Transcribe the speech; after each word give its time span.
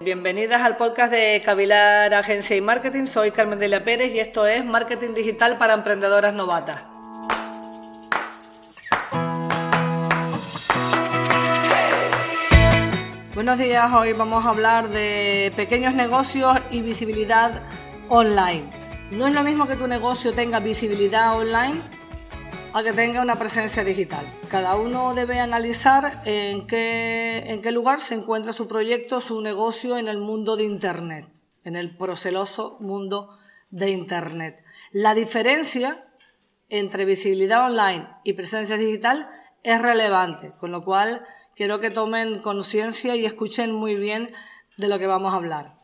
Bienvenidas 0.00 0.60
al 0.60 0.76
podcast 0.76 1.12
de 1.12 1.40
Cavilar 1.44 2.12
Agencia 2.14 2.56
y 2.56 2.60
Marketing. 2.60 3.06
Soy 3.06 3.30
Carmen 3.30 3.60
Delia 3.60 3.84
Pérez 3.84 4.12
y 4.12 4.18
esto 4.18 4.44
es 4.44 4.64
Marketing 4.64 5.14
Digital 5.14 5.56
para 5.56 5.74
Emprendedoras 5.74 6.34
Novatas. 6.34 6.82
Buenos 13.34 13.56
días, 13.56 13.92
hoy 13.94 14.12
vamos 14.12 14.44
a 14.44 14.50
hablar 14.50 14.88
de 14.88 15.52
pequeños 15.54 15.94
negocios 15.94 16.58
y 16.72 16.82
visibilidad 16.82 17.62
online. 18.08 18.64
No 19.12 19.28
es 19.28 19.34
lo 19.34 19.44
mismo 19.44 19.68
que 19.68 19.76
tu 19.76 19.86
negocio 19.86 20.32
tenga 20.32 20.58
visibilidad 20.58 21.36
online 21.38 21.80
a 22.74 22.82
que 22.82 22.92
tenga 22.92 23.22
una 23.22 23.36
presencia 23.36 23.84
digital. 23.84 24.26
Cada 24.50 24.74
uno 24.74 25.14
debe 25.14 25.38
analizar 25.38 26.22
en 26.24 26.66
qué, 26.66 27.44
en 27.46 27.62
qué 27.62 27.70
lugar 27.70 28.00
se 28.00 28.16
encuentra 28.16 28.52
su 28.52 28.66
proyecto, 28.66 29.20
su 29.20 29.40
negocio 29.40 29.96
en 29.96 30.08
el 30.08 30.18
mundo 30.18 30.56
de 30.56 30.64
Internet, 30.64 31.28
en 31.62 31.76
el 31.76 31.96
proceloso 31.96 32.76
mundo 32.80 33.38
de 33.70 33.90
Internet. 33.90 34.64
La 34.90 35.14
diferencia 35.14 36.04
entre 36.68 37.04
visibilidad 37.04 37.64
online 37.64 38.08
y 38.24 38.32
presencia 38.32 38.76
digital 38.76 39.30
es 39.62 39.80
relevante, 39.80 40.50
con 40.58 40.72
lo 40.72 40.82
cual 40.82 41.24
quiero 41.54 41.78
que 41.78 41.90
tomen 41.90 42.40
conciencia 42.40 43.14
y 43.14 43.24
escuchen 43.24 43.72
muy 43.72 43.94
bien 43.94 44.34
de 44.78 44.88
lo 44.88 44.98
que 44.98 45.06
vamos 45.06 45.32
a 45.32 45.36
hablar. 45.36 45.76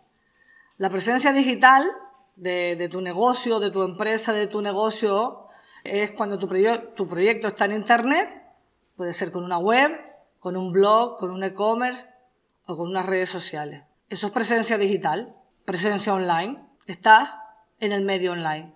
La 0.77 0.91
presencia 0.91 1.33
digital 1.33 1.89
de, 2.35 2.75
de 2.75 2.89
tu 2.89 3.01
negocio, 3.01 3.61
de 3.61 3.71
tu 3.71 3.85
empresa, 3.85 4.33
de 4.33 4.49
tu 4.49 4.61
negocio, 4.61 5.47
es 5.85 6.11
cuando 6.13 6.39
tu, 6.39 6.49
tu 6.95 7.09
proyecto 7.09 7.49
está 7.49 7.65
en 7.67 7.73
Internet, 7.73 8.29
puede 8.97 9.13
ser 9.13 9.33
con 9.33 9.45
una 9.45 9.59
web, 9.59 9.99
con 10.39 10.57
un 10.57 10.73
blog, 10.73 11.19
con 11.19 11.31
un 11.31 11.43
e-commerce 11.45 12.07
o 12.67 12.77
con 12.77 12.89
unas 12.89 13.07
redes 13.07 13.31
sociales. 13.31 13.85
Eso 14.09 14.27
es 14.27 14.33
presencia 14.33 14.79
digital, 14.79 15.33
presencia 15.65 16.13
online. 16.13 16.59
Estás 16.87 17.31
en 17.79 17.93
el 17.93 18.05
medio 18.05 18.33
online. 18.33 18.75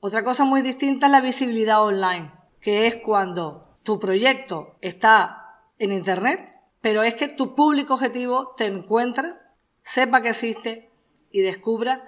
Otra 0.00 0.24
cosa 0.24 0.44
muy 0.44 0.62
distinta 0.62 1.06
es 1.06 1.12
la 1.12 1.20
visibilidad 1.20 1.82
online, 1.82 2.32
que 2.60 2.86
es 2.86 2.96
cuando 2.96 3.78
tu 3.82 3.98
proyecto 3.98 4.76
está 4.80 5.60
en 5.78 5.92
Internet, 5.92 6.52
pero 6.80 7.02
es 7.02 7.14
que 7.14 7.28
tu 7.28 7.54
público 7.54 7.94
objetivo 7.94 8.54
te 8.56 8.66
encuentra, 8.66 9.40
sepa 9.82 10.20
que 10.20 10.30
existe 10.30 10.90
y 11.30 11.40
descubra 11.42 12.04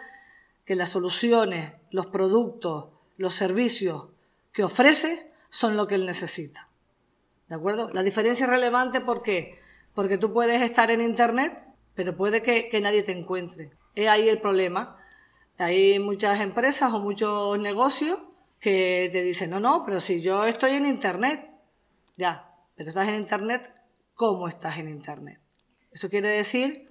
que 0.64 0.74
las 0.74 0.90
soluciones, 0.90 1.74
los 1.90 2.06
productos, 2.06 2.88
los 3.16 3.34
servicios 3.34 4.08
que 4.54 4.64
ofrece 4.64 5.30
son 5.50 5.76
lo 5.76 5.86
que 5.86 5.96
él 5.96 6.06
necesita. 6.06 6.68
¿De 7.48 7.56
acuerdo? 7.56 7.90
La 7.92 8.02
diferencia 8.02 8.44
es 8.44 8.50
relevante 8.50 9.02
¿por 9.02 9.20
qué? 9.20 9.58
porque 9.94 10.18
tú 10.18 10.32
puedes 10.32 10.60
estar 10.62 10.90
en 10.90 11.00
Internet, 11.00 11.56
pero 11.94 12.16
puede 12.16 12.42
que, 12.42 12.80
nadie 12.80 13.02
te 13.02 13.12
encuentre. 13.12 13.70
Es 13.94 14.08
ahí 14.08 14.28
el 14.28 14.40
problema. 14.40 14.98
Hay 15.56 16.00
muchas 16.00 16.40
empresas 16.40 16.92
o 16.92 16.98
muchos 16.98 17.58
negocios 17.58 18.18
que 18.58 19.08
te 19.12 19.22
dicen, 19.22 19.50
no, 19.50 19.60
no, 19.60 19.84
pero 19.84 20.00
si 20.00 20.20
yo 20.20 20.44
estoy 20.46 20.72
en 20.72 20.86
Internet, 20.86 21.48
ya, 22.16 22.50
pero 22.74 22.88
estás 22.88 23.08
en 23.08 23.14
Internet, 23.14 23.70
¿cómo 24.14 24.48
estás 24.48 24.78
en 24.78 24.88
Internet? 24.88 25.38
Eso 25.92 26.08
quiere 26.08 26.30
decir 26.30 26.88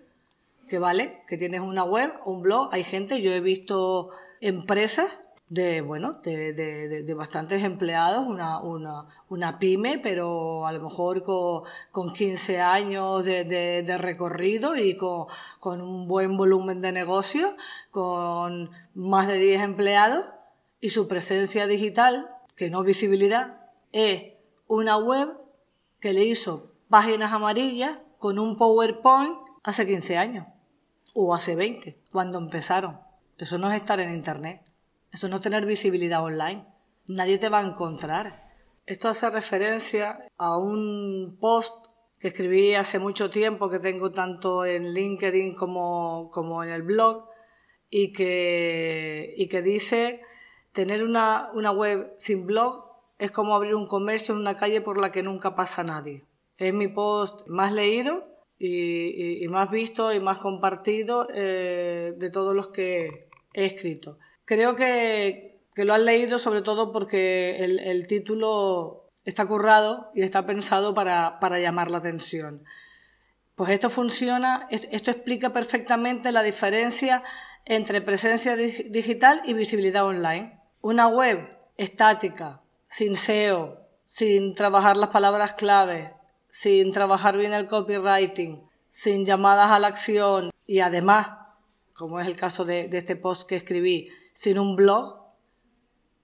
que 0.69 0.79
vale, 0.79 1.23
que 1.27 1.37
tienes 1.37 1.59
una 1.59 1.83
web, 1.83 2.13
un 2.25 2.41
blog, 2.41 2.69
hay 2.71 2.85
gente, 2.85 3.21
yo 3.21 3.33
he 3.33 3.41
visto 3.41 4.11
empresas 4.39 5.22
de, 5.53 5.81
bueno, 5.81 6.19
de, 6.23 6.53
de, 6.53 7.03
de 7.03 7.13
bastantes 7.13 7.61
empleados, 7.61 8.25
una, 8.27 8.59
una, 8.59 9.05
una, 9.29 9.59
pyme, 9.59 9.99
pero 9.99 10.65
a 10.65 10.73
lo 10.73 10.81
mejor 10.81 11.23
con, 11.23 11.63
con 11.91 12.13
15 12.13 12.59
años 12.59 13.23
de, 13.23 13.97
recorrido 13.99 14.75
y 14.75 14.97
con, 14.97 15.27
con, 15.59 15.81
un 15.81 16.07
buen 16.07 16.37
volumen 16.37 16.81
de 16.81 16.91
negocio, 16.91 17.55
con 17.91 18.71
más 18.95 19.27
de 19.27 19.37
10 19.37 19.61
empleados 19.61 20.25
y 20.81 20.89
su 20.89 21.07
presencia 21.07 21.67
digital, 21.67 22.29
que 22.55 22.71
no 22.71 22.81
visibilidad, 22.81 23.61
es 23.91 24.33
una 24.67 24.97
web 24.97 25.37
que 25.99 26.13
le 26.13 26.25
hizo 26.25 26.71
páginas 26.89 27.31
amarillas 27.31 27.99
con 28.17 28.39
un 28.39 28.57
PowerPoint 28.57 29.37
hace 29.63 29.85
15 29.85 30.17
años 30.17 30.47
o 31.13 31.35
hace 31.35 31.55
20, 31.55 31.99
cuando 32.11 32.39
empezaron. 32.39 32.99
Eso 33.37 33.59
no 33.59 33.69
es 33.69 33.75
estar 33.75 33.99
en 33.99 34.15
Internet. 34.15 34.72
Eso 35.13 35.29
no 35.29 35.39
tener 35.39 35.65
visibilidad 35.67 36.23
online. 36.23 36.65
Nadie 37.05 37.37
te 37.37 37.49
va 37.49 37.59
a 37.59 37.67
encontrar. 37.67 38.51
Esto 38.87 39.09
hace 39.09 39.29
referencia 39.29 40.27
a 40.37 40.57
un 40.57 41.37
post 41.39 41.85
que 42.19 42.29
escribí 42.29 42.73
hace 42.73 42.97
mucho 42.97 43.29
tiempo, 43.29 43.69
que 43.69 43.79
tengo 43.79 44.11
tanto 44.11 44.65
en 44.65 44.93
LinkedIn 44.93 45.53
como, 45.55 46.31
como 46.31 46.63
en 46.63 46.71
el 46.71 46.81
blog, 46.81 47.29
y 47.89 48.11
que, 48.11 49.35
y 49.37 49.47
que 49.49 49.61
dice, 49.61 50.21
tener 50.71 51.03
una, 51.03 51.51
una 51.53 51.71
web 51.71 52.15
sin 52.17 52.47
blog 52.47 52.85
es 53.19 53.29
como 53.29 53.55
abrir 53.55 53.75
un 53.75 53.87
comercio 53.87 54.33
en 54.33 54.41
una 54.41 54.55
calle 54.55 54.81
por 54.81 54.99
la 54.99 55.11
que 55.11 55.21
nunca 55.21 55.55
pasa 55.55 55.83
nadie. 55.83 56.23
Es 56.57 56.73
mi 56.73 56.87
post 56.87 57.47
más 57.47 57.71
leído 57.71 58.25
y, 58.57 59.43
y, 59.43 59.47
más 59.47 59.69
visto 59.69 60.11
y 60.11 60.19
más 60.19 60.39
compartido 60.39 61.27
eh, 61.33 62.13
de 62.17 62.29
todos 62.31 62.55
los 62.55 62.69
que 62.69 63.29
he 63.53 63.65
escrito. 63.65 64.17
Creo 64.45 64.75
que, 64.75 65.61
lo 65.75 65.93
han 65.93 66.05
leído 66.05 66.37
sobre 66.37 66.61
todo 66.61 66.91
porque 66.91 67.63
el, 67.63 68.07
título 68.07 69.09
está 69.25 69.45
currado 69.45 70.11
y 70.13 70.21
está 70.21 70.45
pensado 70.45 70.93
para, 70.93 71.59
llamar 71.59 71.89
la 71.89 71.99
atención. 71.99 72.63
Pues 73.55 73.69
esto 73.69 73.89
funciona, 73.89 74.67
esto 74.69 75.11
explica 75.11 75.53
perfectamente 75.53 76.31
la 76.31 76.43
diferencia 76.43 77.23
entre 77.65 78.01
presencia 78.01 78.55
digital 78.57 79.41
y 79.45 79.53
visibilidad 79.53 80.05
online. 80.05 80.59
Una 80.81 81.07
web 81.07 81.57
estática, 81.77 82.61
sin 82.89 83.15
SEO, 83.15 83.79
sin 84.05 84.55
trabajar 84.55 84.97
las 84.97 85.09
palabras 85.09 85.53
clave, 85.53 86.13
sin 86.49 86.91
trabajar 86.91 87.37
bien 87.37 87.53
el 87.53 87.67
copywriting, 87.67 88.61
sin 88.89 89.25
llamadas 89.25 89.71
a 89.71 89.79
la 89.79 89.87
acción 89.87 90.51
y 90.67 90.81
además, 90.81 91.29
como 91.93 92.19
es 92.19 92.27
el 92.27 92.35
caso 92.35 92.65
de 92.65 92.89
este 92.91 93.15
post 93.15 93.47
que 93.47 93.55
escribí, 93.55 94.09
sin 94.33 94.59
un 94.59 94.75
blog 94.75 95.23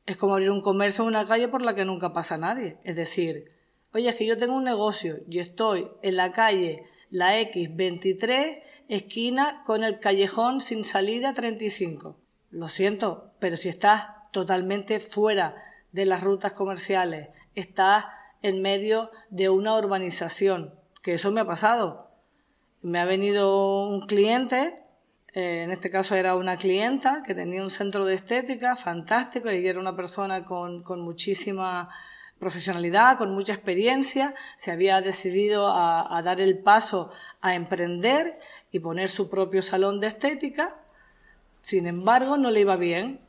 es 0.06 0.18
como 0.18 0.34
abrir 0.34 0.52
un 0.52 0.62
comercio 0.62 1.04
en 1.04 1.10
una 1.10 1.28
calle 1.28 1.48
por 1.48 1.62
la 1.62 1.76
que 1.76 1.86
nunca 1.86 2.14
pasa 2.14 2.38
nadie. 2.38 2.78
Es 2.84 2.96
decir, 2.96 3.52
oye, 3.94 4.10
es 4.10 4.16
que 4.16 4.26
yo 4.26 4.38
tengo 4.38 4.56
un 4.56 4.64
negocio 4.64 5.20
y 5.30 5.40
estoy 5.40 5.88
en 6.02 6.16
la 6.16 6.32
calle 6.32 6.84
la 7.12 7.40
X23, 7.40 8.60
esquina 8.88 9.64
con 9.66 9.84
el 9.84 10.00
callejón 10.00 10.62
sin 10.62 10.84
salida 10.84 11.34
35. 11.34 12.18
Lo 12.52 12.70
siento, 12.70 13.32
pero 13.40 13.58
si 13.58 13.70
estás 13.70 14.08
totalmente 14.32 15.00
fuera 15.00 15.56
de 15.92 16.06
las 16.06 16.24
rutas 16.24 16.54
comerciales, 16.54 17.30
estás 17.56 18.06
en 18.42 18.62
medio 18.62 19.12
de 19.30 19.50
una 19.50 19.76
urbanización, 19.78 20.74
que 21.02 21.16
eso 21.16 21.32
me 21.32 21.42
ha 21.42 21.46
pasado. 21.46 22.12
Me 22.82 23.00
ha 23.00 23.06
venido 23.06 23.88
un 23.88 24.08
cliente 24.08 24.79
eh, 25.34 25.64
en 25.64 25.72
este 25.72 25.92
caso 25.92 26.16
era 26.16 26.36
una 26.36 26.58
clienta 26.58 27.22
que 27.26 27.36
tenía 27.36 27.62
un 27.62 27.70
centro 27.70 28.06
de 28.06 28.16
estética 28.16 28.76
fantástico 28.76 29.52
y 29.52 29.68
era 29.68 29.80
una 29.80 29.96
persona 29.96 30.44
con, 30.44 30.84
muchísima 31.02 31.90
profesionalidad, 32.40 33.18
con 33.18 33.34
mucha 33.34 33.54
experiencia, 33.54 34.34
se 34.58 34.72
había 34.72 35.02
decidido 35.02 35.72
a, 35.72 36.22
dar 36.24 36.42
el 36.42 36.58
paso 36.58 37.12
a 37.42 37.54
emprender 37.54 38.40
y 38.72 38.80
poner 38.80 39.10
su 39.10 39.30
propio 39.30 39.62
salón 39.62 40.00
de 40.00 40.08
estética. 40.08 40.76
Sin 41.62 41.86
embargo, 41.86 42.38
no 42.38 42.50
le 42.50 42.62
iba 42.62 42.78
bien 42.78 43.20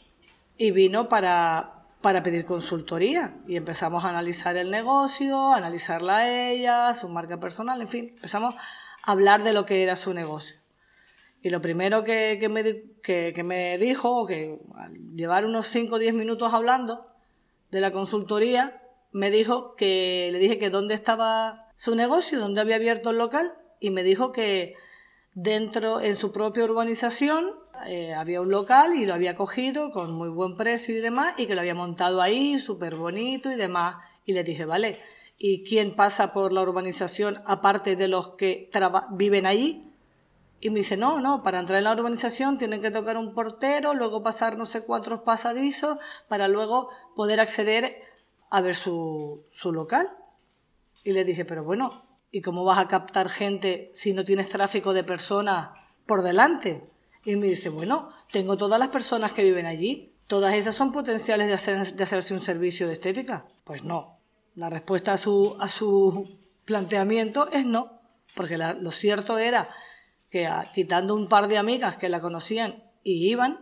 y 0.57 0.71
vino 0.71 1.09
para, 1.09 1.87
para 2.01 2.23
pedir 2.23 2.47
consultoría 2.47 3.35
y 3.47 3.57
empezamos 3.57 4.05
a 4.05 4.11
analizar 4.11 4.57
el 4.57 4.71
negocio, 4.71 5.53
a 5.53 5.57
analizarla 5.57 6.19
a 6.19 6.51
ella, 6.51 6.95
su 6.95 7.09
marca 7.09 7.39
personal, 7.39 7.81
en 7.81 7.89
fin, 7.89 8.11
empezamos 8.15 8.55
a 8.55 9.13
hablar 9.13 9.43
de 9.43 9.53
lo 9.53 9.67
que 9.67 9.83
era 9.83 9.97
su 9.97 10.15
negocio. 10.15 10.60
Y 11.43 11.51
lo 11.51 11.63
primero 11.63 12.05
que, 12.05 12.37
que, 12.39 12.49
me, 12.49 12.63
que, 13.03 13.33
que 13.35 13.43
me 13.43 13.79
dijo, 13.79 14.27
que 14.27 14.59
al 14.77 14.95
llevar 15.15 15.47
unos 15.47 15.67
5 15.69 15.95
o 15.95 15.99
10 15.99 16.15
minutos 16.15 16.53
hablando 16.53 17.07
de 17.71 17.81
la 17.81 17.93
consultoría, 17.93 18.83
me 19.13 19.31
dijo 19.31 19.75
que 19.75 20.29
le 20.33 20.39
dije 20.39 20.59
que 20.59 20.71
dónde 20.71 20.95
estaba 20.95 21.69
su 21.77 21.95
negocio, 21.95 22.39
dónde 22.39 22.61
había 22.61 22.77
abierto 22.77 23.11
el 23.11 23.19
local, 23.19 23.55
y 23.81 23.91
me 23.91 24.03
dijo 24.03 24.33
que 24.33 24.75
dentro, 25.35 26.01
en 26.01 26.17
su 26.17 26.33
propia 26.33 26.65
urbanización, 26.65 27.55
eh, 27.87 28.13
había 28.13 28.43
un 28.43 28.51
local 28.51 28.95
y 28.97 29.07
lo 29.07 29.15
había 29.15 29.35
cogido 29.35 29.91
con 29.91 30.13
muy 30.13 30.29
buen 30.29 30.57
precio 30.57 30.97
y 30.97 31.01
demás, 31.01 31.35
y 31.39 31.47
que 31.47 31.55
lo 31.55 31.63
había 31.63 31.75
montado 31.75 32.21
ahí, 32.21 32.59
súper 32.59 32.97
bonito 32.97 33.51
y 33.51 33.57
demás. 33.57 33.97
Y 34.27 34.35
le 34.35 34.45
dije, 34.45 34.67
vale, 34.67 35.01
¿y 35.39 35.65
quién 35.65 35.97
pasa 35.97 36.35
por 36.35 36.53
la 36.53 36.61
urbanización 36.63 37.41
aparte 37.47 37.97
de 37.97 38.09
los 38.09 38.31
que 38.37 38.71
viven 39.13 39.47
allí? 39.47 39.90
Y 40.61 40.71
me 40.71 40.81
dice, 40.81 40.97
no, 40.97 41.21
no, 41.21 41.43
para 41.43 41.59
entrar 41.59 41.79
en 41.79 41.85
la 41.85 41.95
urbanización 41.95 42.59
tienen 42.59 42.83
que 42.83 42.91
tocar 42.91 43.17
un 43.17 43.33
portero, 43.33 43.95
luego 43.95 44.23
pasar 44.23 44.59
no 44.59 44.67
sé 44.67 44.83
cuántos 44.83 45.23
pasadizos 45.23 45.99
para 46.29 46.49
luego 46.49 46.91
poder 47.17 47.41
acceder 47.41 48.03
a 48.51 48.61
ver 48.61 48.75
su, 48.75 49.45
su 49.53 49.73
local. 49.73 50.07
Y 51.03 51.13
le 51.13 51.25
dije, 51.25 51.47
pero 51.47 51.65
bueno, 51.65 52.05
¿y 52.31 52.43
cómo 52.43 52.65
vas 52.65 52.79
a 52.79 52.89
captar 52.89 53.31
gente 53.31 53.91
si 53.95 54.13
no 54.13 54.25
tienes 54.25 54.49
tráfico 54.49 54.93
de 54.93 55.03
personas 55.03 55.71
por 56.11 56.23
delante. 56.23 56.83
Y 57.25 57.37
me 57.37 57.47
dice, 57.47 57.69
bueno, 57.69 58.11
tengo 58.33 58.57
todas 58.57 58.81
las 58.81 58.89
personas 58.89 59.31
que 59.31 59.45
viven 59.45 59.67
allí, 59.67 60.13
todas 60.27 60.55
esas 60.55 60.75
son 60.75 60.91
potenciales 60.91 61.47
de, 61.47 61.55
hacer, 61.55 61.95
de 61.95 62.03
hacerse 62.03 62.35
un 62.35 62.43
servicio 62.43 62.89
de 62.89 62.95
estética. 62.95 63.45
Pues 63.63 63.85
no. 63.85 64.19
La 64.57 64.71
respuesta 64.71 65.13
a 65.13 65.17
su, 65.17 65.57
a 65.61 65.69
su 65.69 66.37
planteamiento 66.65 67.49
es 67.53 67.65
no, 67.65 68.01
porque 68.35 68.59
lo 68.59 68.91
cierto 68.91 69.39
era 69.39 69.71
que 70.31 70.49
quitando 70.73 71.15
un 71.15 71.29
par 71.29 71.49
de 71.49 71.59
amigas 71.59 71.97
que 71.97 72.09
la 72.09 72.21
conocían 72.21 72.85
y 73.03 73.31
iban, 73.31 73.59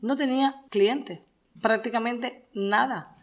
no 0.00 0.16
tenía 0.16 0.62
clientes, 0.70 1.22
prácticamente 1.60 2.46
nada. 2.54 3.16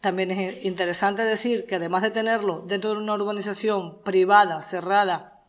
También 0.00 0.32
es 0.32 0.64
interesante 0.64 1.22
decir 1.22 1.64
que 1.66 1.76
además 1.76 2.02
de 2.02 2.10
tenerlo 2.10 2.64
dentro 2.66 2.90
de 2.90 2.96
una 2.96 3.14
urbanización 3.14 4.02
privada, 4.02 4.60
cerrada, 4.62 5.44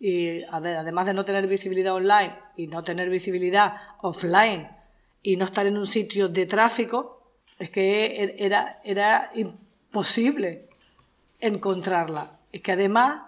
y 0.00 0.42
además 0.42 1.06
de 1.06 1.14
no 1.14 1.24
tener 1.24 1.46
visibilidad 1.46 1.94
online 1.94 2.34
y 2.56 2.66
no 2.66 2.82
tener 2.82 3.08
visibilidad 3.08 3.76
offline 4.02 4.68
y 5.22 5.36
no 5.36 5.44
estar 5.44 5.64
en 5.66 5.78
un 5.78 5.86
sitio 5.86 6.28
de 6.28 6.44
tráfico, 6.46 7.32
es 7.58 7.70
que 7.70 8.22
er, 8.22 8.34
era, 8.38 8.80
era 8.84 9.30
imposible 9.34 10.68
encontrarla. 11.38 12.38
Es 12.52 12.60
que 12.62 12.72
además, 12.72 13.22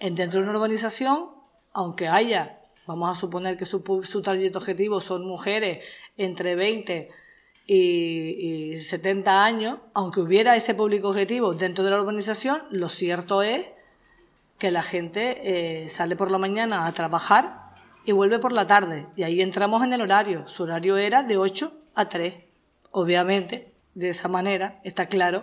dentro 0.00 0.40
de 0.40 0.48
una 0.48 0.58
urbanización, 0.58 1.39
aunque 1.72 2.08
haya, 2.08 2.60
vamos 2.86 3.16
a 3.16 3.20
suponer 3.20 3.56
que 3.56 3.64
su, 3.64 3.82
su 4.04 4.22
target 4.22 4.54
objetivo 4.56 5.00
son 5.00 5.26
mujeres 5.26 5.84
entre 6.16 6.54
20 6.54 7.10
y, 7.66 8.76
70 8.78 9.44
años, 9.44 9.78
aunque 9.94 10.20
hubiera 10.20 10.56
ese 10.56 10.74
público 10.74 11.10
objetivo 11.10 11.54
dentro 11.54 11.84
de 11.84 11.90
la 11.90 12.00
urbanización, 12.00 12.62
lo 12.70 12.88
cierto 12.88 13.42
es 13.42 13.66
que 14.58 14.70
la 14.70 14.82
gente 14.82 15.84
eh, 15.84 15.88
sale 15.88 16.16
por 16.16 16.30
la 16.30 16.38
mañana 16.38 16.86
a 16.86 16.92
trabajar 16.92 17.70
y 18.04 18.12
vuelve 18.12 18.38
por 18.40 18.52
la 18.52 18.66
tarde. 18.66 19.06
Y 19.16 19.22
ahí 19.22 19.40
entramos 19.40 19.82
en 19.84 19.92
el 19.92 20.02
horario. 20.02 20.48
Su 20.48 20.64
horario 20.64 20.96
era 20.96 21.22
de 21.22 21.36
8 21.36 21.72
a 21.94 22.08
3. 22.08 22.42
Obviamente, 22.90 23.72
de 23.94 24.08
esa 24.08 24.28
manera 24.28 24.80
está 24.82 25.06
claro 25.06 25.42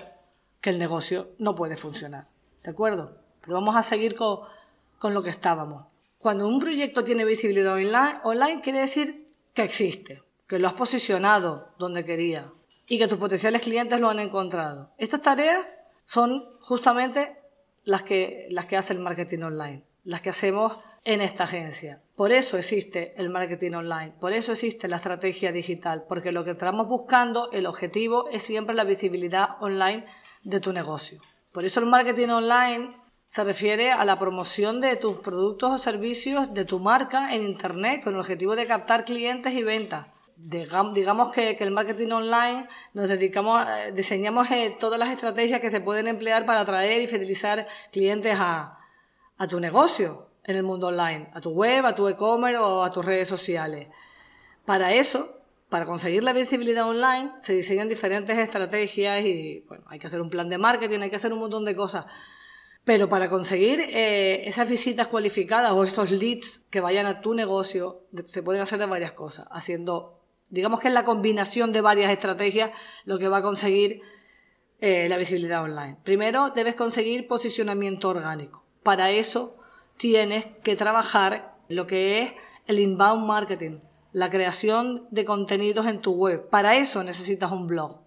que 0.59 0.69
el 0.69 0.80
negocio 0.80 1.30
no 1.39 1.56
puede 1.56 1.77
funcionar. 1.77 2.25
¿De 2.63 2.71
acuerdo? 2.71 3.18
Pero 3.41 3.53
vamos 3.53 3.75
a 3.75 3.83
seguir 3.83 4.15
con, 4.15 4.39
con 5.00 5.13
lo 5.13 5.23
que 5.23 5.30
estábamos. 5.30 5.85
Cuando 6.27 6.45
un 6.45 6.59
proyecto 6.59 7.06
tiene 7.06 7.24
visibilidad 7.24 7.75
online, 7.75 8.19
online 8.25 8.59
quiere 8.62 8.79
decir 8.81 9.27
que 9.53 9.63
existe, 9.63 10.24
que 10.45 10.59
lo 10.59 10.68
has 10.68 10.74
posicionado 10.74 11.69
donde 11.79 12.03
quería 12.03 12.51
y 12.85 12.97
que 12.97 13.07
tus 13.07 13.18
potenciales 13.18 13.62
clientes 13.62 13.97
lo 14.01 14.09
han 14.09 14.19
encontrado. 14.19 14.91
Estas 14.97 15.21
tareas 15.21 15.65
son 16.03 16.44
justamente 16.59 17.38
las 17.85 18.03
que, 18.03 18.45
las 18.50 18.65
que 18.65 18.75
hace 18.75 18.91
el 18.91 19.00
marketing 19.00 19.39
online, 19.39 19.85
las 20.03 20.19
que 20.19 20.31
hacemos 20.31 20.77
en 21.06 21.21
esta 21.21 21.45
agencia. 21.45 22.00
Por 22.18 22.33
eso 22.33 22.57
existe 22.57 23.13
el 23.15 23.30
marketing 23.30 23.71
online, 23.71 24.12
por 24.19 24.33
eso 24.33 24.51
existe 24.51 24.89
la 24.89 24.97
estrategia 24.97 25.53
digital, 25.53 26.03
porque 26.09 26.33
lo 26.33 26.44
que 26.44 26.51
estamos 26.51 26.89
buscando, 26.89 27.50
el 27.53 27.65
objetivo 27.65 28.27
es 28.31 28.44
siempre 28.44 28.75
la 28.75 28.83
visibilidad 28.83 29.51
online 29.62 30.03
de 30.44 30.59
tu 30.59 30.73
negocio. 30.73 31.21
Por 31.53 31.63
eso 31.63 31.80
el 31.80 31.85
marketing 31.85 32.27
online 32.27 33.06
se 33.27 33.44
refiere 33.44 33.91
a 33.91 34.06
la 34.06 34.18
promoción 34.18 34.79
de 34.79 34.95
tus 34.95 35.18
productos 35.18 35.71
o 35.71 35.77
servicios 35.77 36.53
de 36.53 36.65
tu 36.65 36.79
marca 36.79 37.33
en 37.33 37.44
Internet 37.44 38.03
con 38.03 38.13
el 38.13 38.19
objetivo 38.21 38.56
de 38.56 38.65
captar 38.65 39.06
clientes 39.06 39.53
y 39.53 39.63
ventas. 39.63 40.07
Digamos 40.38 41.31
que, 41.31 41.57
el 41.59 41.71
marketing 41.71 42.12
online 42.12 42.68
nos 42.94 43.09
dedicamos, 43.09 43.68
eh, 43.68 43.91
diseñamos 43.94 44.50
eh, 44.51 44.77
todas 44.79 45.00
las 45.00 45.09
estrategias 45.09 45.59
que 45.59 45.71
se 45.71 45.81
pueden 45.81 46.07
emplear 46.07 46.45
para 46.45 46.62
atraer 46.62 47.01
y 47.01 47.07
fidelizar 47.07 47.68
clientes 47.91 48.38
a, 48.39 48.77
a 49.38 49.47
tu 49.47 49.59
negocio 49.59 50.27
en 50.44 50.56
el 50.56 50.63
mundo 50.63 50.88
online, 50.88 51.30
a 51.33 51.41
tu 51.41 51.50
web, 51.50 51.85
a 51.85 51.95
tu 51.95 52.07
e-commerce 52.07 52.57
o 52.57 52.83
a 52.83 52.91
tus 52.91 53.03
redes 53.03 53.27
sociales. 53.27 53.89
Para 54.63 54.94
eso, 54.94 55.38
para 55.69 55.85
conseguir 55.85 56.23
la 56.23 56.33
visibilidad 56.33 56.88
online, 56.88 57.31
se 57.41 57.53
diseñan 57.53 57.89
diferentes 57.89 58.38
estrategias 58.38 59.25
y 59.25 59.65
bueno, 59.68 59.83
hay 59.88 60.00
que 60.00 60.07
hacer 60.07 60.21
un 60.21 60.30
plan 60.30 60.50
de 60.50 60.57
marketing, 60.57 61.01
hay 61.01 61.09
que 61.09 61.18
hacer 61.18 61.33
un 61.33 61.39
montón 61.39 61.65
de 61.65 61.75
cosas. 61.75 62.06
Pero 62.88 63.10
para 63.10 63.28
conseguir 63.28 63.81
eh, 63.81 64.48
esas 64.48 64.69
visitas 64.69 65.07
cualificadas 65.07 65.74
o 65.74 65.84
esos 65.84 66.10
leads 66.10 66.60
que 66.69 66.80
vayan 66.80 67.06
a 67.06 67.19
tu 67.19 67.34
negocio, 67.34 68.04
se 68.28 68.42
pueden 68.42 68.62
hacer 68.62 68.80
de 68.80 68.86
varias 68.86 69.12
cosas, 69.12 69.45
haciendo, 69.51 70.22
digamos 70.48 70.80
que 70.80 70.88
es 70.88 70.94
la 70.94 71.04
combinación 71.04 71.74
de 71.74 71.81
varias 71.81 72.10
estrategias 72.10 72.72
lo 73.04 73.19
que 73.19 73.28
va 73.28 73.39
a 73.39 73.42
conseguir 73.42 74.00
eh, 74.80 75.10
la 75.10 75.18
visibilidad 75.18 75.63
online. 75.63 75.98
Primero, 76.06 76.51
debes 76.51 76.75
conseguir 76.75 77.28
posicionamiento 77.28 78.07
orgánico. 78.07 78.63
Para 78.84 79.12
eso 79.12 79.57
tienes 79.98 80.45
que 80.63 80.78
trabajar 80.78 81.57
lo 81.68 81.88
que 81.88 82.22
es 82.22 82.33
el 82.68 82.80
inbound 82.80 83.25
marketing, 83.25 83.80
la 84.13 84.30
creación 84.30 85.10
de 85.12 85.25
contenidos 85.25 85.88
en 85.88 86.00
tu 86.00 86.13
web. 86.13 86.48
Para 86.48 86.78
eso 86.78 87.04
necesitas 87.04 87.51
un 87.51 87.68
blog. 87.68 88.06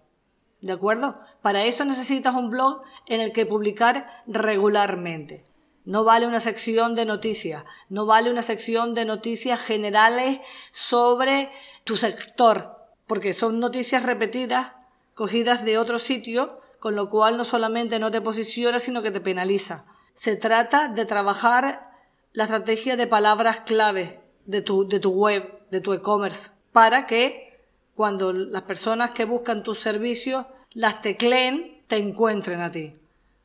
¿De 0.61 0.73
acuerdo? 0.73 1.19
Para 1.41 1.65
eso 1.65 1.83
necesitas 1.85 2.35
un 2.35 2.51
blog 2.51 2.83
en 3.07 3.19
el 3.19 3.33
que 3.33 3.47
publicar 3.47 4.23
regularmente. 4.27 5.43
No 5.85 6.03
vale 6.03 6.27
una 6.27 6.39
sección 6.39 6.93
de 6.93 7.05
noticias, 7.05 7.65
no 7.89 8.05
vale 8.05 8.29
una 8.29 8.43
sección 8.43 8.93
de 8.93 9.05
noticias 9.05 9.59
generales 9.59 10.39
sobre 10.71 11.49
tu 11.83 11.97
sector, 11.97 12.77
porque 13.07 13.33
son 13.33 13.59
noticias 13.59 14.03
repetidas, 14.03 14.73
cogidas 15.15 15.65
de 15.65 15.79
otro 15.79 15.97
sitio, 15.97 16.59
con 16.79 16.95
lo 16.95 17.09
cual 17.09 17.37
no 17.37 17.43
solamente 17.43 17.97
no 17.97 18.11
te 18.11 18.21
posiciona, 18.21 18.77
sino 18.77 19.01
que 19.01 19.09
te 19.09 19.19
penaliza. 19.19 19.85
Se 20.13 20.35
trata 20.35 20.89
de 20.89 21.05
trabajar 21.05 21.91
la 22.33 22.43
estrategia 22.43 22.95
de 22.95 23.07
palabras 23.07 23.61
clave 23.61 24.21
de 24.45 24.61
tu, 24.61 24.87
de 24.87 24.99
tu 24.99 25.11
web, 25.11 25.67
de 25.71 25.81
tu 25.81 25.93
e-commerce, 25.93 26.51
para 26.71 27.07
que 27.07 27.50
cuando 27.95 28.33
las 28.33 28.63
personas 28.63 29.11
que 29.11 29.25
buscan 29.25 29.63
tus 29.63 29.79
servicios 29.79 30.45
las 30.73 31.01
tecleen, 31.01 31.83
te 31.87 31.97
encuentren 31.97 32.61
a 32.61 32.71
ti. 32.71 32.93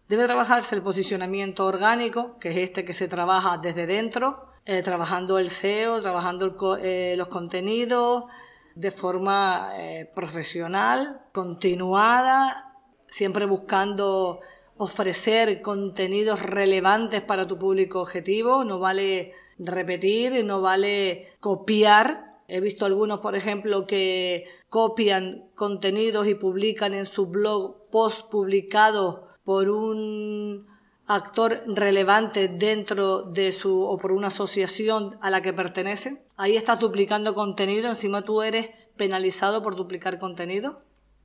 Debe 0.08 0.26
trabajarse 0.26 0.76
el 0.76 0.82
posicionamiento 0.82 1.64
orgánico, 1.64 2.38
que 2.38 2.50
es 2.50 2.56
este 2.58 2.84
que 2.84 2.94
se 2.94 3.08
trabaja 3.08 3.58
desde 3.58 3.86
dentro, 3.86 4.46
eh, 4.64 4.82
trabajando 4.82 5.38
el 5.38 5.50
SEO, 5.50 6.00
trabajando 6.00 6.56
eh, 6.80 7.14
los 7.16 7.28
contenidos 7.28 8.24
de 8.76 8.90
forma 8.92 9.72
eh, 9.74 10.10
profesional, 10.14 11.22
continuada, 11.32 12.74
siempre 13.08 13.46
buscando 13.46 14.40
ofrecer 14.76 15.62
contenidos 15.62 16.42
relevantes 16.42 17.22
para 17.22 17.46
tu 17.46 17.58
público 17.58 18.00
objetivo. 18.00 18.64
No 18.64 18.78
vale 18.78 19.32
repetir, 19.58 20.44
no 20.44 20.60
vale 20.60 21.32
copiar 21.40 22.35
He 22.48 22.60
visto 22.60 22.86
algunos, 22.86 23.20
por 23.20 23.34
ejemplo, 23.34 23.86
que 23.86 24.46
copian 24.68 25.48
contenidos 25.54 26.28
y 26.28 26.34
publican 26.34 26.94
en 26.94 27.06
su 27.06 27.26
blog 27.26 27.90
post 27.90 28.30
publicados 28.30 29.22
por 29.44 29.70
un 29.70 30.66
actor 31.06 31.62
relevante 31.66 32.48
dentro 32.48 33.22
de 33.22 33.52
su 33.52 33.82
o 33.82 33.96
por 33.98 34.12
una 34.12 34.28
asociación 34.28 35.18
a 35.20 35.30
la 35.30 35.40
que 35.40 35.52
pertenece. 35.52 36.22
Ahí 36.36 36.56
estás 36.56 36.78
duplicando 36.78 37.34
contenido, 37.34 37.88
encima 37.88 38.22
tú 38.22 38.42
eres 38.42 38.70
penalizado 38.96 39.62
por 39.62 39.76
duplicar 39.76 40.18
contenido 40.18 40.80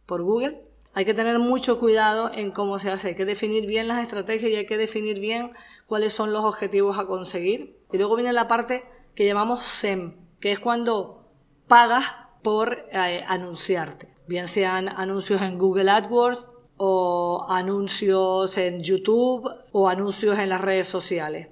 por 0.06 0.22
Google. 0.22 0.62
Hay 0.94 1.06
que 1.06 1.14
tener 1.14 1.40
mucho 1.40 1.80
cuidado 1.80 2.32
en 2.34 2.52
cómo 2.52 2.78
se 2.78 2.92
hace, 2.92 3.10
hay 3.10 3.16
que 3.16 3.26
definir 3.26 3.66
bien 3.66 3.88
las 3.88 4.02
estrategias 4.02 4.52
y 4.52 4.56
hay 4.56 4.66
que 4.66 4.78
definir 4.78 5.20
bien 5.20 5.52
cuáles 5.88 6.14
son 6.14 6.34
los 6.34 6.44
objetivos 6.44 7.00
a 7.00 7.06
conseguir. 7.06 7.78
Y 7.92 7.98
luego 7.98 8.16
viene 8.16 8.34
la 8.34 8.48
parte 8.48 8.84
que 9.16 9.26
llamamos 9.26 9.64
SEM, 9.64 10.16
que 10.42 10.52
es 10.52 10.60
cuando 10.60 11.30
pagas 11.68 12.06
por 12.42 12.86
eh, 12.92 13.24
anunciarte, 13.28 14.10
bien 14.28 14.48
sean 14.48 14.90
anuncios 14.90 15.42
en 15.44 15.60
Google 15.60 15.92
AdWords 15.92 16.50
o 16.78 17.46
anuncios 17.48 18.58
en 18.58 18.82
YouTube 18.82 19.48
o 19.72 19.88
anuncios 19.88 20.40
en 20.40 20.50
las 20.50 20.60
redes 20.60 20.88
sociales 20.88 21.50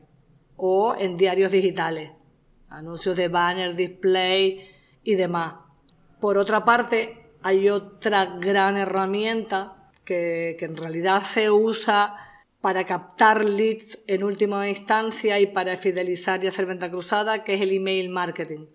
o 0.58 0.96
en 0.98 1.18
diarios 1.18 1.52
digitales, 1.52 2.12
anuncios 2.68 3.16
de 3.16 3.28
banner, 3.28 3.76
display 3.76 4.68
y 5.04 5.16
demás. 5.16 5.54
Por 6.20 6.40
otra 6.40 6.66
parte, 6.66 7.32
hay 7.44 7.70
otra 7.70 8.26
gran 8.26 8.76
herramienta 8.76 9.92
que, 10.04 10.56
que 10.58 10.66
en 10.66 10.76
realidad 10.76 11.22
se 11.22 11.52
usa 11.52 12.18
para 12.60 12.86
captar 12.86 13.46
leads 13.46 14.00
en 14.08 14.24
última 14.24 14.68
instancia 14.68 15.40
y 15.40 15.46
para 15.46 15.78
fidelizar 15.78 16.44
y 16.44 16.48
hacer 16.48 16.66
venta 16.66 16.90
cruzada, 16.90 17.44
que 17.44 17.54
es 17.54 17.62
el 17.62 17.72
email 17.72 18.10
marketing. 18.10 18.66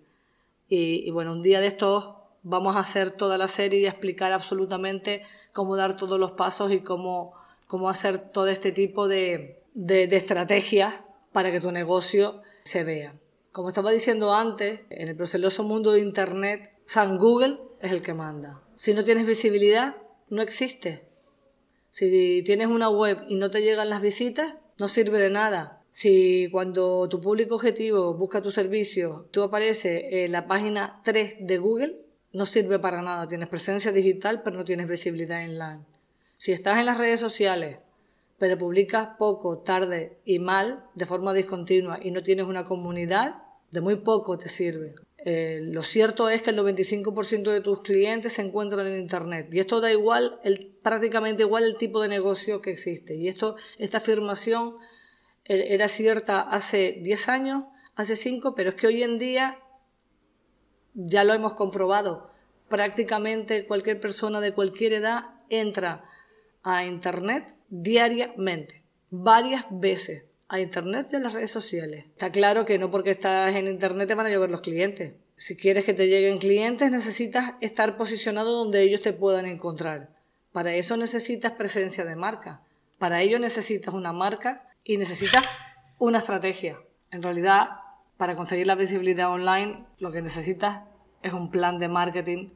Y, 0.67 1.09
bueno, 1.11 1.33
un 1.33 1.41
día 1.41 1.59
de 1.59 1.67
estos 1.67 2.15
vamos 2.43 2.75
a 2.75 2.79
hacer 2.79 3.11
toda 3.11 3.37
la 3.37 3.47
serie 3.47 3.79
y 3.79 3.85
explicar 3.85 4.31
absolutamente 4.31 5.23
cómo 5.53 5.75
dar 5.75 5.95
todos 5.95 6.19
los 6.19 6.31
pasos 6.31 6.71
y 6.71 6.79
cómo, 6.79 7.33
cómo 7.67 7.89
hacer 7.89 8.17
todo 8.31 8.47
este 8.47 8.71
tipo 8.71 9.07
de, 9.07 9.61
de, 9.73 10.07
de 10.07 10.15
estrategias 10.15 10.95
para 11.31 11.51
que 11.51 11.61
tu 11.61 11.71
negocio 11.71 12.41
se 12.63 12.83
vea. 12.83 13.13
Como 13.51 13.69
estaba 13.69 13.91
diciendo 13.91 14.33
antes, 14.33 14.81
en 14.89 15.07
el 15.07 15.15
proceloso 15.15 15.63
mundo 15.63 15.91
de 15.91 16.01
Internet, 16.01 16.71
San 16.85 17.17
Google 17.17 17.59
es 17.79 17.91
el 17.91 18.01
que 18.01 18.13
manda. 18.13 18.61
Si 18.75 18.93
no 18.93 19.03
tienes 19.03 19.25
visibilidad, 19.25 19.95
no 20.29 20.41
existe. 20.41 21.07
Si 21.91 22.43
tienes 22.43 22.67
una 22.67 22.89
web 22.89 23.23
y 23.29 23.35
no 23.35 23.49
te 23.51 23.61
llegan 23.61 23.89
las 23.89 24.01
visitas, 24.01 24.55
no 24.77 24.87
sirve 24.87 25.19
de 25.19 25.29
nada. 25.29 25.74
Si 25.95 26.49
cuando 26.51 27.07
tu 27.07 27.21
público 27.21 27.55
objetivo 27.55 28.13
busca 28.15 28.41
tu 28.41 28.51
servicio, 28.51 29.29
tú 29.31 29.43
apareces 29.43 30.03
en 30.09 30.33
la 30.33 30.45
página 30.45 30.99
3 31.05 31.37
de 31.47 31.57
Google, 31.57 31.95
no 32.33 32.45
sirve 32.45 32.79
para 32.79 33.01
nada. 33.01 33.29
Tienes 33.29 33.47
presencia 33.47 33.93
digital, 33.93 34.41
pero 34.43 34.57
no 34.57 34.65
tienes 34.65 34.89
visibilidad 34.89 35.41
online. 35.41 35.85
Si 36.35 36.51
estás 36.51 36.79
en 36.79 36.87
las 36.87 36.97
redes 36.97 37.21
sociales, 37.21 37.77
pero 38.37 38.57
publicas 38.57 39.11
poco, 39.17 39.59
tarde 39.59 40.17
y 40.25 40.39
mal, 40.39 40.83
de 40.95 41.05
forma 41.05 41.33
discontinua, 41.33 41.97
y 42.01 42.11
no 42.11 42.21
tienes 42.21 42.45
una 42.45 42.65
comunidad, 42.65 43.43
de 43.71 43.79
muy 43.79 43.95
poco 43.95 44.37
te 44.37 44.49
sirve. 44.49 44.95
Eh, 45.19 45.61
lo 45.63 45.81
cierto 45.81 46.27
es 46.27 46.41
que 46.41 46.49
el 46.49 46.59
95% 46.59 47.51
de 47.51 47.61
tus 47.61 47.79
clientes 47.83 48.33
se 48.33 48.41
encuentran 48.41 48.85
en 48.85 48.99
Internet 48.99 49.47
y 49.53 49.61
esto 49.61 49.79
da 49.79 49.93
igual, 49.93 50.41
el, 50.43 50.75
prácticamente 50.83 51.43
igual 51.43 51.63
el 51.63 51.77
tipo 51.77 52.01
de 52.01 52.09
negocio 52.09 52.61
que 52.61 52.71
existe. 52.71 53.15
Y 53.15 53.29
esto, 53.29 53.55
esta 53.77 53.99
afirmación 53.99 54.75
era 55.45 55.87
cierta 55.87 56.41
hace 56.41 56.97
10 57.01 57.29
años, 57.29 57.65
hace 57.95 58.15
5, 58.15 58.55
pero 58.55 58.71
es 58.71 58.75
que 58.75 58.87
hoy 58.87 59.03
en 59.03 59.17
día 59.17 59.59
ya 60.93 61.23
lo 61.23 61.33
hemos 61.33 61.53
comprobado. 61.53 62.31
Prácticamente 62.67 63.65
cualquier 63.67 63.99
persona 63.99 64.41
de 64.41 64.53
cualquier 64.53 64.93
edad 64.93 65.25
entra 65.49 66.05
a 66.63 66.83
Internet 66.83 67.53
diariamente, 67.69 68.83
varias 69.11 69.65
veces 69.69 70.23
a 70.47 70.59
Internet 70.59 71.09
y 71.11 71.15
a 71.15 71.19
las 71.19 71.33
redes 71.33 71.51
sociales. 71.51 72.05
Está 72.05 72.31
claro 72.31 72.65
que 72.65 72.79
no 72.79 72.89
porque 72.89 73.11
estás 73.11 73.55
en 73.55 73.67
Internet 73.67 74.07
te 74.07 74.15
van 74.15 74.25
a 74.25 74.29
llegar 74.29 74.49
los 74.49 74.61
clientes. 74.61 75.13
Si 75.37 75.55
quieres 75.55 75.83
que 75.83 75.93
te 75.93 76.07
lleguen 76.07 76.37
clientes, 76.37 76.89
necesitas 76.89 77.53
estar 77.61 77.97
posicionado 77.97 78.51
donde 78.51 78.81
ellos 78.81 79.01
te 79.01 79.13
puedan 79.13 79.45
encontrar. 79.45 80.09
Para 80.51 80.73
eso 80.73 80.95
necesitas 80.97 81.51
presencia 81.51 82.05
de 82.05 82.15
marca. 82.15 82.61
Para 82.97 83.21
ello 83.21 83.37
necesitas 83.37 83.93
una 83.93 84.13
marca 84.13 84.69
y 84.85 84.97
necesitas 84.97 85.43
una 85.97 86.19
estrategia. 86.19 86.77
En 87.11 87.23
realidad, 87.23 87.79
para 88.17 88.35
conseguir 88.35 88.67
la 88.67 88.75
visibilidad 88.75 89.29
online, 89.29 89.85
lo 89.99 90.11
que 90.11 90.21
necesitas 90.21 90.83
es 91.23 91.33
un 91.33 91.49
plan 91.49 91.79
de 91.79 91.89
marketing 91.89 92.51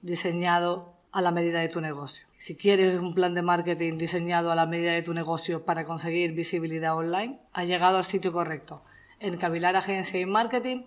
diseñado 0.00 0.94
a 1.10 1.20
la 1.20 1.32
medida 1.32 1.60
de 1.60 1.68
tu 1.68 1.80
negocio. 1.80 2.26
Si 2.38 2.56
quieres 2.56 2.98
un 2.98 3.14
plan 3.14 3.34
de 3.34 3.42
marketing 3.42 3.98
diseñado 3.98 4.50
a 4.50 4.54
la 4.54 4.64
medida 4.64 4.92
de 4.92 5.02
tu 5.02 5.12
negocio 5.12 5.64
para 5.64 5.84
conseguir 5.84 6.32
visibilidad 6.32 6.96
online, 6.96 7.40
has 7.52 7.68
llegado 7.68 7.98
al 7.98 8.04
sitio 8.04 8.32
correcto. 8.32 8.82
En 9.18 9.36
Cavilar 9.36 9.76
Agencia 9.76 10.18
y 10.18 10.24
Marketing 10.24 10.84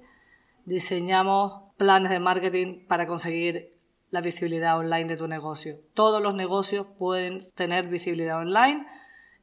diseñamos 0.66 1.74
planes 1.78 2.10
de 2.10 2.20
marketing 2.20 2.88
para 2.88 3.06
conseguir 3.06 3.74
la 4.10 4.22
visibilidad 4.22 4.78
online 4.78 5.06
de 5.06 5.18
tu 5.18 5.28
negocio. 5.28 5.78
Todos 5.94 6.24
los 6.24 6.36
negocios 6.36 6.88
pueden 6.98 7.52
tener 7.54 7.88
visibilidad 7.88 8.38
online 8.38 8.88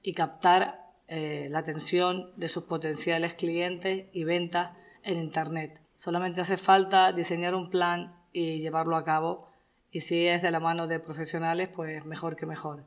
y 0.03 0.15
captar 0.15 0.82
eh, 1.15 1.49
la 1.51 1.59
atención 1.59 2.31
de 2.37 2.49
sus 2.49 2.65
potenciales 2.65 3.35
clientes 3.35 4.07
y 4.15 4.25
ventas 4.25 4.71
en 5.03 5.19
Internet. 5.19 5.79
Solamente 5.95 6.41
hace 6.41 6.57
falta 6.57 7.13
diseñar 7.13 7.55
un 7.55 7.69
plan 7.69 8.17
y 8.33 8.61
llevarlo 8.61 8.97
a 8.97 9.05
cabo 9.05 9.47
y 9.91 10.01
si 10.01 10.27
es 10.27 10.41
de 10.41 10.51
la 10.51 10.59
mano 10.59 10.87
de 10.87 11.01
profesionales, 11.01 11.69
pues 11.69 12.03
mejor 12.07 12.35
que 12.35 12.47
mejor. 12.47 12.85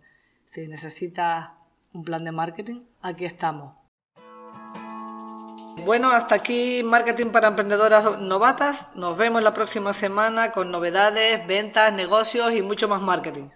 Si 0.48 0.68
necesitas 0.68 1.52
un 1.94 2.04
plan 2.04 2.24
de 2.24 2.32
marketing, 2.32 2.82
aquí 3.04 3.26
estamos. 3.26 3.76
Bueno, 5.86 6.10
hasta 6.10 6.34
aquí 6.34 6.82
Marketing 6.84 7.28
para 7.28 7.50
Emprendedoras 7.50 8.20
Novatas. 8.22 8.88
Nos 8.96 9.18
vemos 9.18 9.44
la 9.44 9.54
próxima 9.54 9.94
semana 9.94 10.52
con 10.52 10.72
novedades, 10.72 11.46
ventas, 11.46 11.94
negocios 11.94 12.54
y 12.54 12.64
mucho 12.64 12.88
más 12.88 13.04
marketing. 13.04 13.50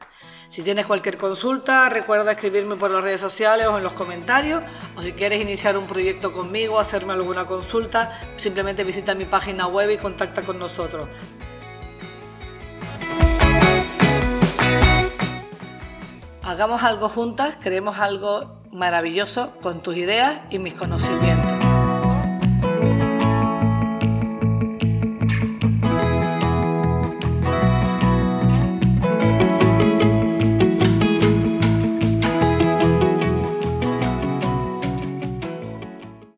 Si 0.49 0.63
tienes 0.63 0.85
cualquier 0.85 1.17
consulta, 1.17 1.89
recuerda 1.89 2.31
escribirme 2.31 2.75
por 2.75 2.89
las 2.89 3.03
redes 3.03 3.21
sociales 3.21 3.67
o 3.67 3.77
en 3.77 3.83
los 3.83 3.93
comentarios. 3.93 4.63
O 4.95 5.01
si 5.01 5.13
quieres 5.13 5.41
iniciar 5.41 5.77
un 5.77 5.87
proyecto 5.87 6.33
conmigo, 6.33 6.79
hacerme 6.79 7.13
alguna 7.13 7.45
consulta, 7.45 8.19
simplemente 8.37 8.83
visita 8.83 9.13
mi 9.13 9.25
página 9.25 9.67
web 9.67 9.91
y 9.91 9.97
contacta 9.97 10.41
con 10.41 10.57
nosotros. 10.59 11.07
hagamos 16.49 16.81
algo 16.83 17.07
juntas, 17.07 17.57
creemos 17.61 17.99
algo 17.99 18.57
maravilloso 18.71 19.53
con 19.61 19.81
tus 19.81 19.95
ideas 19.95 20.41
y 20.49 20.59
mis 20.59 20.73
conocimientos. 20.73 21.58